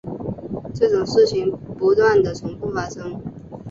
[0.73, 1.47] 这种事件
[1.77, 3.21] 不断地重覆发生。